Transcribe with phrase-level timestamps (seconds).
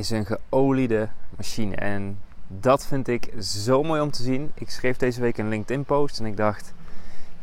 [0.00, 4.50] Is een geoliede machine en dat vind ik zo mooi om te zien.
[4.54, 6.72] Ik schreef deze week een LinkedIn post en ik dacht,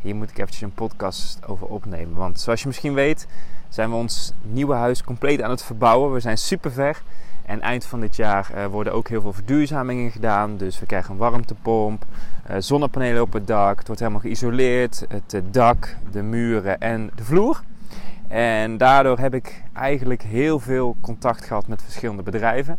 [0.02, 2.16] hier moet ik eventjes een podcast over opnemen.
[2.16, 3.28] Want zoals je misschien weet
[3.70, 6.14] zijn we ons nieuwe huis compleet aan het verbouwen.
[6.14, 7.02] We zijn super ver
[7.46, 10.58] en eind van dit jaar uh, worden ook heel veel verduurzamingen gedaan.
[10.58, 12.06] Dus we krijgen een warmtepomp,
[12.50, 13.78] uh, zonnepanelen op het dak.
[13.78, 15.06] Het wordt helemaal geïsoleerd.
[15.10, 17.62] Het dak, de muren en de vloer.
[18.28, 22.78] En daardoor heb ik eigenlijk heel veel contact gehad met verschillende bedrijven.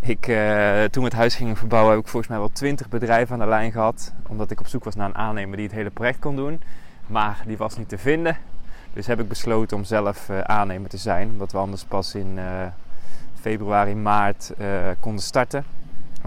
[0.00, 0.36] Ik, uh,
[0.84, 3.46] toen we het huis gingen verbouwen heb ik volgens mij wel 20 bedrijven aan de
[3.46, 4.12] lijn gehad.
[4.26, 6.60] Omdat ik op zoek was naar een aannemer die het hele project kon doen.
[7.06, 8.36] Maar die was niet te vinden.
[8.92, 11.28] Dus heb ik besloten om zelf uh, aannemer te zijn.
[11.28, 12.44] Omdat we anders pas in uh,
[13.40, 14.52] februari, maart
[15.00, 15.64] konden starten.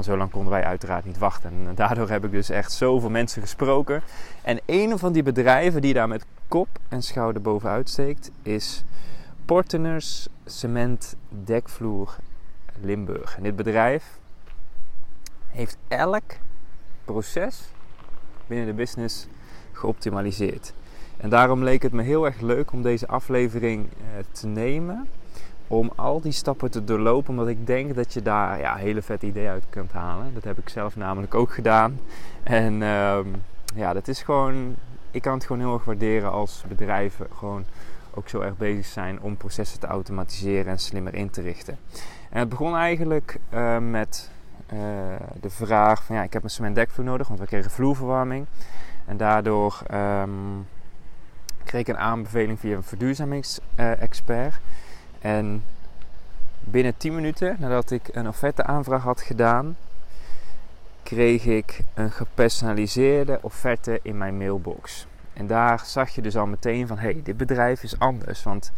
[0.04, 1.52] Zo lang konden wij uiteraard niet wachten.
[1.68, 4.02] En daardoor heb ik dus echt zoveel mensen gesproken.
[4.42, 8.84] En een van die bedrijven die daar met kop en schouder bovenuit steekt, is
[9.46, 12.16] Porteners Cement Dekvloer
[12.82, 13.38] Limburg.
[13.38, 14.20] En dit bedrijf
[15.48, 16.24] heeft elk
[17.06, 17.70] proces
[18.48, 19.28] binnen de business
[19.72, 20.74] geoptimaliseerd.
[21.18, 25.08] En daarom leek het me heel erg leuk om deze aflevering uh, te nemen.
[25.72, 29.24] Om al die stappen te doorlopen, omdat ik denk dat je daar ja, hele vet
[29.24, 30.34] ideeën uit kunt halen.
[30.34, 32.00] Dat heb ik zelf namelijk ook gedaan.
[32.44, 33.20] En uh,
[33.76, 34.76] ja, dat is gewoon
[35.12, 37.66] ik kan het gewoon heel erg waarderen als bedrijven gewoon
[38.14, 41.78] ook zo erg bezig zijn om processen te automatiseren en slimmer in te richten.
[42.30, 44.30] En het begon eigenlijk uh, met
[44.74, 44.80] uh,
[45.42, 48.46] de vraag van ja, ik heb een cement dekvloer nodig, want we kregen vloerverwarming.
[49.06, 50.68] En daardoor um,
[51.64, 54.60] kreeg ik een aanbeveling via een verduurzamingsexpert.
[55.20, 55.64] En
[56.60, 59.78] binnen 10 minuten nadat ik een offerte aanvraag had gedaan,
[61.04, 65.08] kreeg ik een gepersonaliseerde offerte in mijn mailbox.
[65.34, 68.44] En daar zag je dus al meteen van, hé, hey, dit bedrijf is anders.
[68.44, 68.72] Want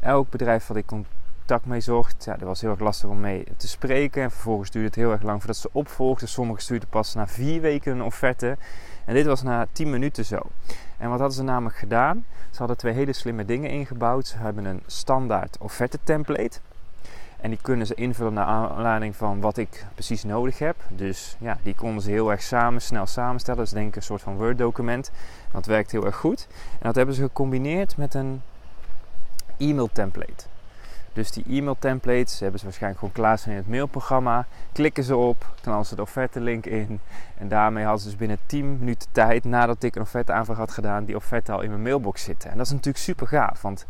[0.00, 3.44] elk bedrijf wat ik contact mee zocht, ja, dat was heel erg lastig om mee
[3.56, 4.22] te spreken.
[4.22, 6.28] En vervolgens duurde het heel erg lang voordat ze opvolgden.
[6.28, 8.56] Sommigen stuurden pas na vier weken een offerte.
[9.04, 10.40] En dit was na 10 minuten zo.
[11.02, 12.24] En wat hadden ze namelijk gedaan?
[12.50, 14.26] Ze hadden twee hele slimme dingen ingebouwd.
[14.26, 16.60] Ze hebben een standaard offerte template.
[17.40, 20.76] En die kunnen ze invullen naar aanleiding van wat ik precies nodig heb.
[20.88, 23.60] Dus ja, die konden ze heel erg samen, snel samenstellen.
[23.60, 25.10] Dus denk een soort van Word document.
[25.52, 26.46] Dat werkt heel erg goed.
[26.72, 28.42] En dat hebben ze gecombineerd met een
[29.58, 30.51] e-mail template.
[31.12, 34.46] Dus die e-mail templates hebben ze waarschijnlijk gewoon klaarstaan in het mailprogramma.
[34.72, 37.00] Klikken ze op, knallen ze de offerte link in.
[37.38, 40.72] En daarmee hadden ze dus binnen 10 minuten tijd, nadat ik een offerte aanvraag had
[40.72, 42.50] gedaan, die offerte al in mijn mailbox zitten.
[42.50, 43.86] En dat is natuurlijk super gaaf, want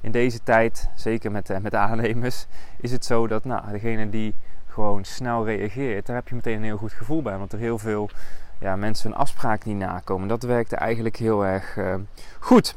[0.00, 2.46] in deze tijd, zeker met, uh, met aannemers,
[2.80, 4.34] is het zo dat nou, degene die
[4.66, 7.38] gewoon snel reageert, daar heb je meteen een heel goed gevoel bij.
[7.38, 8.10] Want er heel veel
[8.58, 10.28] ja, mensen een afspraak niet nakomen.
[10.28, 11.94] Dat werkte eigenlijk heel erg uh,
[12.38, 12.76] goed.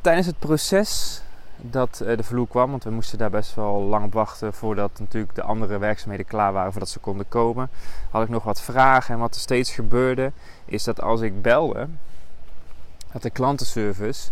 [0.00, 1.22] Tijdens het proces
[1.64, 4.90] dat uh, de vloer kwam, want we moesten daar best wel lang op wachten voordat
[4.98, 7.70] natuurlijk de andere werkzaamheden klaar waren voordat ze konden komen,
[8.10, 9.14] had ik nog wat vragen.
[9.14, 10.32] En wat er steeds gebeurde,
[10.64, 11.88] is dat als ik belde,
[13.12, 14.30] dat de klantenservice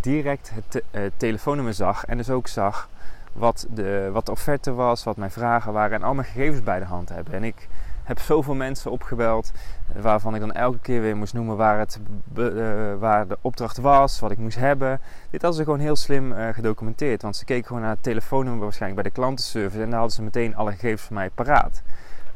[0.00, 2.88] direct het te uh, telefoonnummer zag en dus ook zag
[3.32, 6.78] wat de, wat de offerte was, wat mijn vragen waren en al mijn gegevens bij
[6.78, 7.34] de hand hebben.
[7.34, 7.68] En ik
[8.08, 9.52] heb zoveel mensen opgebeld
[10.00, 12.00] waarvan ik dan elke keer weer moest noemen waar, het,
[12.38, 15.00] uh, waar de opdracht was, wat ik moest hebben.
[15.30, 18.62] Dit hadden ze gewoon heel slim uh, gedocumenteerd, want ze keken gewoon naar het telefoonnummer
[18.62, 21.82] waarschijnlijk bij de klantenservice en daar hadden ze meteen alle gegevens van mij paraat.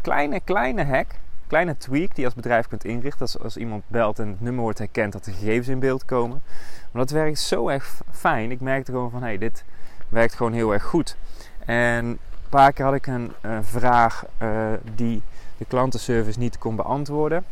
[0.00, 1.06] Kleine, kleine hack,
[1.46, 4.78] kleine tweak die als bedrijf kunt inrichten als, als iemand belt en het nummer wordt
[4.78, 6.42] herkend dat de gegevens in beeld komen.
[6.90, 8.50] Maar dat werkt zo erg fijn.
[8.50, 9.64] Ik merkte gewoon van hey, dit
[10.08, 11.16] werkt gewoon heel erg goed.
[11.64, 12.18] En
[12.58, 13.32] paar keer had ik een,
[13.62, 15.22] vraag uh, die
[15.56, 17.44] de klantenservice niet kon beantwoorden.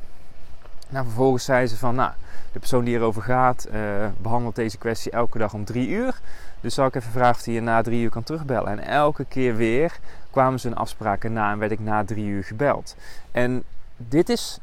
[0.88, 2.12] Nou, vervolgens zei ze van, nou,
[2.52, 6.20] de persoon die erover gaat uh, behandelt deze kwestie elke dag om drie uur.
[6.60, 8.68] Dus zal ik even vragen of hij je na drie uur kan terugbellen.
[8.68, 9.98] En elke keer weer
[10.30, 12.96] kwamen ze een afspraak na en werd ik na drie uur gebeld.
[13.30, 13.62] En
[13.96, 14.58] dit is,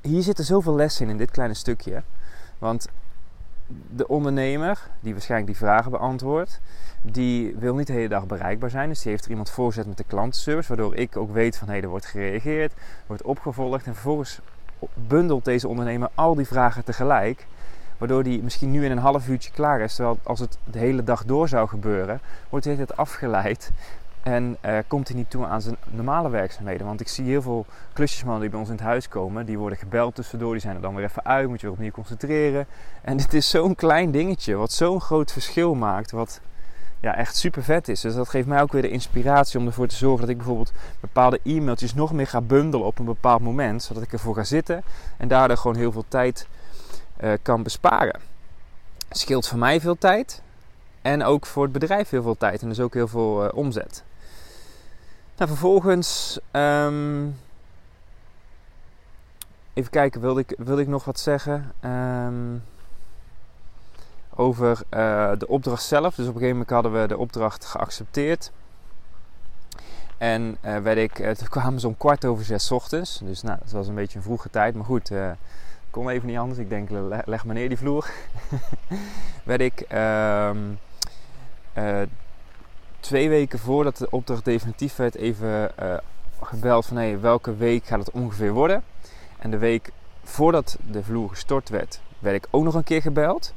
[0.00, 2.02] hier zitten zoveel lessen in, in dit kleine stukje.
[2.58, 2.88] Want
[3.90, 6.60] de ondernemer, die waarschijnlijk die vragen beantwoordt,
[7.02, 8.88] die wil niet de hele dag bereikbaar zijn.
[8.88, 11.80] Dus die heeft er iemand voorzet met de klantenservice, waardoor ik ook weet van hé,
[11.80, 12.72] er wordt gereageerd,
[13.06, 14.40] wordt opgevolgd en vervolgens
[14.94, 17.46] bundelt deze ondernemer al die vragen tegelijk.
[17.98, 19.94] Waardoor die misschien nu in een half uurtje klaar is.
[19.94, 23.72] Terwijl als het de hele dag door zou gebeuren, wordt hij het afgeleid.
[24.22, 26.86] En uh, komt hij niet toe aan zijn normale werkzaamheden.
[26.86, 29.46] Want ik zie heel veel klusjesmannen die bij ons in het huis komen.
[29.46, 30.52] Die worden gebeld tussendoor.
[30.52, 31.48] Die zijn er dan weer even uit.
[31.48, 32.66] Moet je weer opnieuw concentreren.
[33.02, 34.54] En dit is zo'n klein dingetje.
[34.54, 36.10] Wat zo'n groot verschil maakt.
[36.10, 36.40] Wat
[37.00, 38.00] ja, echt super vet is.
[38.00, 40.72] Dus dat geeft mij ook weer de inspiratie om ervoor te zorgen dat ik bijvoorbeeld
[41.00, 43.82] bepaalde e-mailtjes nog meer ga bundelen op een bepaald moment.
[43.82, 44.82] Zodat ik ervoor ga zitten.
[45.16, 46.46] En daardoor gewoon heel veel tijd
[47.20, 48.20] uh, kan besparen.
[49.10, 50.42] Scheelt voor mij veel tijd.
[51.02, 52.62] En ook voor het bedrijf heel veel tijd.
[52.62, 54.04] En dus ook heel veel uh, omzet.
[55.36, 56.38] Nou, vervolgens.
[56.52, 57.36] Um,
[59.72, 61.72] even kijken, wilde ik, wilde ik nog wat zeggen?
[61.84, 62.62] Um,
[64.34, 66.14] over uh, de opdracht zelf.
[66.14, 68.52] Dus op een gegeven moment hadden we de opdracht geaccepteerd.
[70.18, 73.20] En uh, werd ik, uh, toen kwamen ze om kwart over zes ochtends.
[73.24, 74.74] Dus nou, dat was een beetje een vroege tijd.
[74.74, 75.12] Maar goed,
[75.90, 76.58] kon even niet anders.
[76.58, 76.90] Ik denk,
[77.24, 78.10] leg maar neer die vloer.
[79.44, 80.78] werd ik um,
[83.00, 85.94] twee weken voordat de opdracht definitief werd even uh,
[86.42, 88.82] gebeld van hey, welke week gaat het ongeveer worden.
[89.38, 89.90] En de week
[90.24, 93.52] voordat de vloer gestort werd, werd ik ook nog een keer gebeld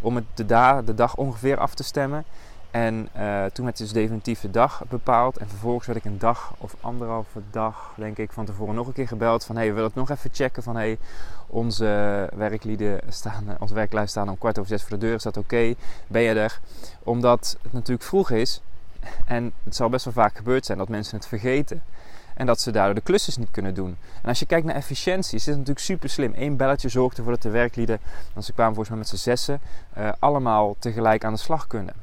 [0.00, 2.24] om het de, da de dag ongeveer af te stemmen.
[2.70, 5.36] En uh, toen werd dus definitief de dag bepaald.
[5.36, 8.92] En vervolgens werd ik een dag of anderhalve dag, denk ik, van tevoren nog een
[8.92, 9.44] keer gebeld.
[9.44, 10.62] Van hey, we willen het nog even checken.
[10.62, 10.98] Van hey,
[11.46, 15.14] onze werklieden staan, onze werklui staan om kwart over zes voor de deur.
[15.14, 15.74] Is dat oké?
[16.06, 16.60] Ben je er?
[17.02, 18.60] Omdat het natuurlijk vroeg is.
[19.24, 21.82] En het zal best wel vaak gebeurd zijn dat mensen het vergeten.
[22.34, 23.96] En dat ze daardoor de klussen niet kunnen doen.
[24.22, 26.32] En als je kijkt naar efficiëntie, is dit natuurlijk super slim.
[26.36, 27.98] Eén belletje zorgt ervoor dat de werklieden,
[28.32, 29.60] want ze kwamen volgens mij met z'n zessen,
[29.98, 31.94] uh, allemaal tegelijk aan de slag kunnen.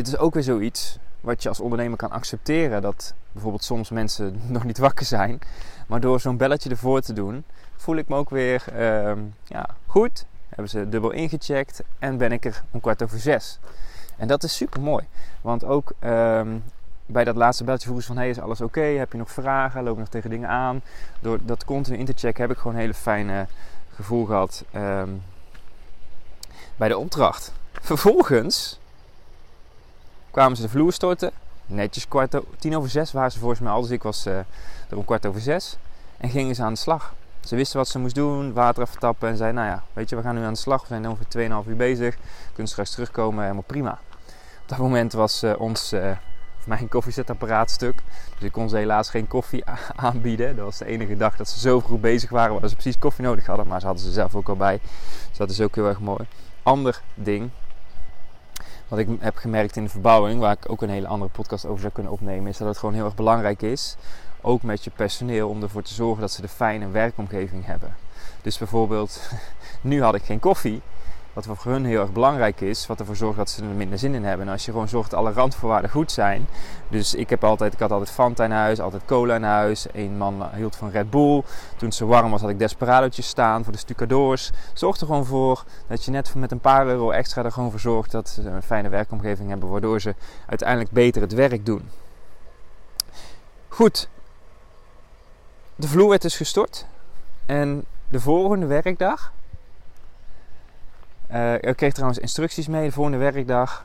[0.00, 2.82] Dit is ook weer zoiets wat je als ondernemer kan accepteren.
[2.82, 5.38] Dat bijvoorbeeld soms mensen nog niet wakker zijn.
[5.86, 7.44] Maar door zo'n belletje ervoor te doen,
[7.76, 9.12] voel ik me ook weer uh,
[9.44, 10.24] ja, goed.
[10.48, 13.58] Hebben ze dubbel ingecheckt en ben ik er om kwart over zes.
[14.16, 15.04] En dat is super mooi.
[15.40, 16.64] Want ook um,
[17.06, 18.22] bij dat laatste belletje vroegen ze van...
[18.22, 18.80] Hey, is alles oké?
[18.80, 19.82] Heb je nog vragen?
[19.82, 20.82] Loop nog tegen dingen aan?
[21.20, 23.46] Door dat continu in te checken heb ik gewoon een hele fijne
[23.94, 25.22] gevoel gehad um,
[26.76, 27.52] bij de opdracht.
[27.72, 28.79] Vervolgens
[30.30, 31.30] kwamen ze de vloer storten.
[31.66, 33.80] Netjes kwart over, tien over zes waren ze volgens mij al.
[33.80, 34.36] Dus ik was uh,
[34.88, 35.76] er om kwart over zes.
[36.16, 37.14] En gingen ze aan de slag.
[37.40, 40.16] Ze wisten wat ze moest doen, water even tappen en zei, nou ja, weet je,
[40.16, 40.80] we gaan nu aan de slag.
[40.80, 42.16] We zijn ongeveer 2,5 uur bezig.
[42.52, 43.98] Kunnen straks terugkomen, helemaal prima.
[44.62, 46.10] Op dat moment was uh, ons, uh,
[46.64, 48.02] mijn koffiezetapparaat stuk.
[48.34, 49.64] Dus ik kon ze helaas geen koffie
[49.96, 50.56] aanbieden.
[50.56, 53.24] Dat was de enige dag dat ze zo vroeg bezig waren, dat ze precies koffie
[53.24, 53.66] nodig hadden.
[53.66, 54.80] Maar ze hadden ze zelf ook al bij.
[55.28, 56.26] Dus dat is ook heel erg mooi.
[56.62, 57.50] Ander ding,
[58.90, 61.80] wat ik heb gemerkt in de verbouwing, waar ik ook een hele andere podcast over
[61.80, 63.96] zou kunnen opnemen, is dat het gewoon heel erg belangrijk is
[64.40, 67.94] ook met je personeel, om ervoor te zorgen dat ze de fijne werkomgeving hebben.
[68.42, 69.30] Dus bijvoorbeeld,
[69.80, 70.82] nu had ik geen koffie,
[71.32, 74.14] wat voor hun heel erg belangrijk is, wat ervoor zorgt dat ze er minder zin
[74.14, 74.46] in hebben.
[74.46, 76.46] En als je gewoon zorgt dat alle randvoorwaarden goed zijn.
[76.88, 79.86] Dus ik, heb altijd, ik had altijd Fanta in huis, altijd cola in huis.
[79.92, 81.42] Een man hield van Red Bull.
[81.76, 84.50] Toen zo warm was had ik Desperado'tjes staan voor de stucadoors.
[84.72, 87.80] Zorg er gewoon voor dat je net met een paar euro extra er gewoon voor
[87.80, 89.68] zorgt dat ze een fijne werkomgeving hebben.
[89.68, 90.14] Waardoor ze
[90.46, 91.88] uiteindelijk beter het werk doen.
[93.68, 94.08] Goed,
[95.76, 96.86] de vloer werd dus gestort.
[97.46, 99.32] En de volgende werkdag.
[101.32, 102.86] Uh, ik kreeg trouwens instructies mee.
[102.86, 103.84] De volgende werkdag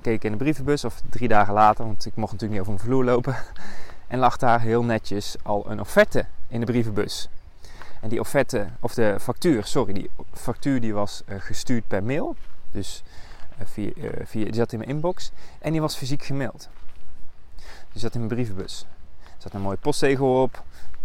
[0.00, 2.88] keek in de brievenbus, of drie dagen later, want ik mocht natuurlijk niet over een
[2.88, 3.36] vloer lopen.
[4.06, 7.28] En lag daar heel netjes al een offerte in de brievenbus.
[8.00, 12.36] En die offerte, of de factuur, sorry, die factuur die was uh, gestuurd per mail.
[12.70, 13.02] Dus
[13.60, 13.90] uh, via,
[14.24, 15.30] via, die zat in mijn inbox.
[15.58, 16.68] En die was fysiek gemaild.
[17.92, 18.86] Die zat in mijn brievenbus.
[19.24, 20.62] Er zat een mooie postzegel op.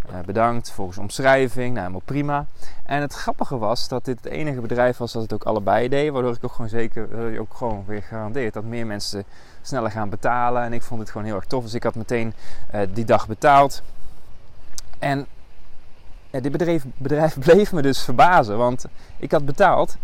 [0.10, 2.46] Uh, bedankt volgens omschrijving, nou helemaal prima.
[2.84, 6.12] En het grappige was dat dit het enige bedrijf was dat het ook allebei deed.
[6.12, 9.24] Waardoor ik ook gewoon zeker, ook gewoon weer garandeerd dat meer mensen
[9.62, 10.64] sneller gaan betalen.
[10.64, 11.64] En ik vond het gewoon heel erg tof.
[11.64, 12.34] Dus ik had meteen
[12.76, 13.82] uh, die dag betaald.
[15.00, 15.26] En
[16.30, 18.58] ja, dit bedrijf, bedrijf bleef me dus verbazen.
[18.58, 18.86] Want
[19.18, 19.98] ik had betaald.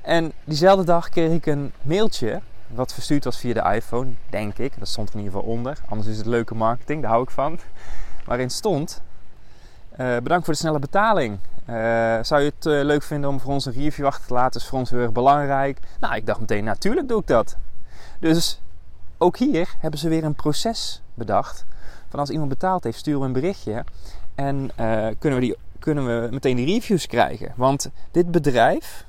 [0.00, 2.40] En diezelfde dag kreeg ik een mailtje.
[2.66, 4.78] Wat verstuurd was via de iPhone, denk ik.
[4.78, 5.78] Dat stond in ieder geval onder.
[5.88, 7.58] Anders is het leuke marketing, daar hou ik van.
[8.26, 9.02] Waarin stond
[9.98, 11.38] uh, bedankt voor de snelle betaling.
[11.70, 11.74] Uh,
[12.22, 14.60] zou je het uh, leuk vinden om voor ons een review achter te laten?
[14.60, 15.78] Is voor ons heel erg belangrijk.
[16.00, 17.56] Nou, ik dacht meteen, natuurlijk doe ik dat.
[18.20, 18.60] Dus
[19.18, 21.64] ook hier hebben ze weer een proces bedacht.
[22.08, 23.84] Van als iemand betaald heeft, sturen we een berichtje.
[24.34, 24.70] En
[25.18, 27.52] kunnen, we die, kunnen we meteen reviews krijgen.
[27.56, 29.04] Want dit bedrijf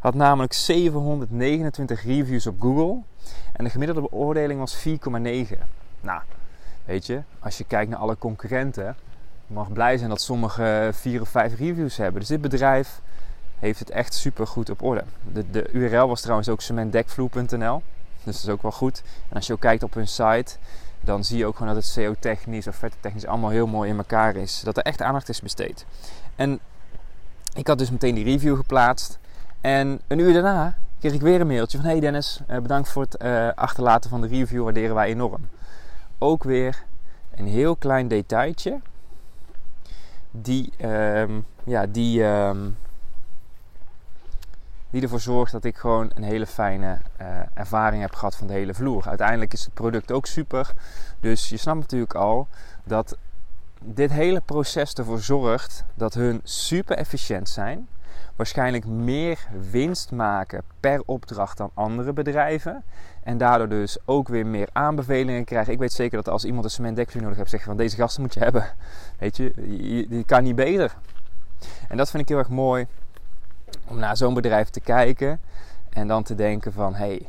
[0.00, 2.98] had namelijk 729 reviews op Google.
[3.52, 4.92] En de gemiddelde beoordeling was 4,9.
[6.00, 6.20] Nou,
[6.84, 8.96] weet je, als je kijkt naar alle concurrenten
[9.46, 12.20] mag blij zijn dat sommige vier of vijf reviews hebben.
[12.20, 13.00] Dus dit bedrijf
[13.58, 15.04] heeft het echt super goed op orde.
[15.32, 17.82] De, de URL was trouwens ook cementdekvloer.nl.
[18.24, 19.02] Dus dat is ook wel goed.
[19.28, 20.56] En als je ook kijkt op hun site,
[21.00, 24.36] dan zie je ook gewoon dat het CO-technisch of technisch allemaal heel mooi in elkaar
[24.36, 24.60] is.
[24.60, 25.86] Dat er echt aandacht is besteed.
[26.36, 26.60] En
[27.54, 29.18] ik had dus meteen die review geplaatst.
[29.60, 31.86] En een uur daarna kreeg ik weer een mailtje van...
[31.86, 35.48] Hey Dennis, eh, bedankt voor het uh, achterlaten van de review, waarderen wij enorm.
[36.18, 36.84] Ook weer
[37.34, 38.80] een heel klein detailtje.
[40.36, 42.76] Die, um, ja, die, um,
[44.90, 48.52] die ervoor zorgt dat ik gewoon een hele fijne uh, ervaring heb gehad van de
[48.52, 49.08] hele vloer.
[49.08, 50.72] Uiteindelijk is het product ook super.
[51.20, 52.48] Dus je snapt natuurlijk al
[52.84, 53.16] dat
[53.84, 57.88] dit hele proces ervoor zorgt dat hun super efficiënt zijn.
[58.36, 62.84] Waarschijnlijk meer winst maken per opdracht dan andere bedrijven.
[63.22, 65.72] En daardoor dus ook weer meer aanbevelingen krijgen.
[65.72, 68.34] Ik weet zeker dat als iemand een cementdekvloer nodig heeft, zeggen van deze gasten moet
[68.34, 68.66] je hebben.
[69.18, 69.52] Weet je,
[70.08, 70.94] je kan niet beter.
[71.88, 72.86] En dat vind ik heel erg mooi
[73.88, 75.40] om naar zo'n bedrijf te kijken
[75.90, 77.26] en dan te denken van hey,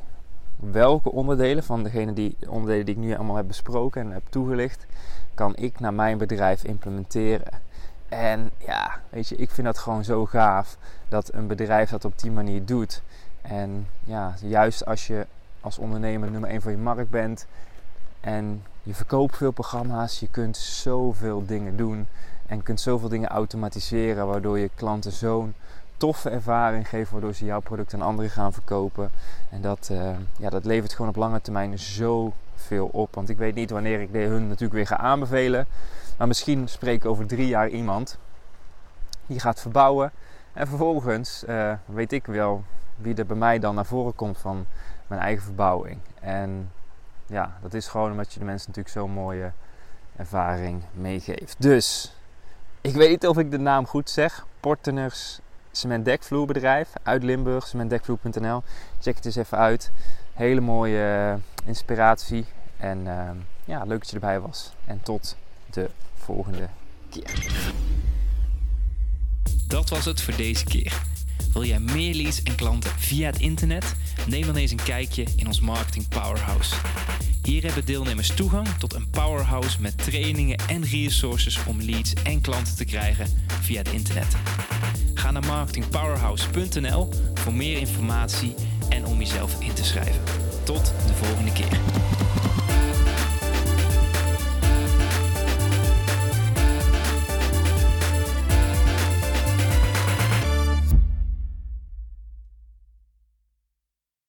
[0.56, 4.86] welke onderdelen van degene die, onderdelen die ik nu allemaal heb besproken en heb toegelicht,
[5.34, 7.48] kan ik naar mijn bedrijf implementeren.
[8.10, 10.78] En ja, weet je, ik vind dat gewoon zo gaaf
[11.10, 13.02] dat een bedrijf dat op die manier doet.
[13.42, 15.28] En ja, juist als je
[15.62, 17.46] als ondernemer nummer 1 van je markt bent
[18.20, 22.08] en je verkoopt veel programma's, je kunt zoveel dingen doen
[22.46, 25.54] en kunt zoveel dingen automatiseren, waardoor je klanten zo'n
[25.98, 29.12] toffe ervaring geven, waardoor ze jouw product aan anderen gaan verkopen.
[29.50, 31.80] En dat, uh, ja, dat levert gewoon op lange termijn
[32.56, 33.16] zoveel op.
[33.16, 35.68] Want ik weet niet wanneer ik hun natuurlijk weer ga aanbevelen.
[36.18, 38.18] Maar misschien spreek ik over drie jaar iemand
[39.26, 40.12] die gaat verbouwen.
[40.54, 42.64] En vervolgens uh, weet ik wel
[42.96, 44.66] wie er bij mij dan naar voren komt van
[45.08, 45.98] mijn eigen verbouwing.
[46.20, 46.72] En
[47.26, 49.52] ja, dat is gewoon omdat je de mensen natuurlijk zo'n mooie
[50.16, 51.56] ervaring meegeeft.
[51.62, 52.16] Dus,
[52.82, 54.46] ik weet niet of ik de naam goed zeg.
[54.60, 55.40] Porteners
[55.72, 58.64] cementdekvloerbedrijf uit Limburg, cementdekvloer.nl.
[59.00, 59.92] Check het eens even uit.
[60.36, 62.46] Hele mooie uh, inspiratie.
[62.78, 63.30] En uh,
[63.66, 64.72] ja, leuk dat je erbij was.
[64.86, 65.38] En tot
[65.72, 66.70] de volgende
[67.10, 67.64] keer.
[69.68, 71.02] Dat was het voor deze keer.
[71.54, 73.96] Wil jij meer leads en klanten via het internet?
[74.28, 76.76] Neem dan eens een kijkje in ons Marketing Powerhouse.
[77.44, 82.76] Hier hebben deelnemers toegang tot een powerhouse met trainingen en resources om leads en klanten
[82.76, 83.28] te krijgen
[83.62, 84.36] via het internet.
[85.14, 88.56] Ga naar marketingpowerhouse.nl voor meer informatie
[88.90, 90.22] en om jezelf in te schrijven.
[90.64, 91.80] Tot de volgende keer.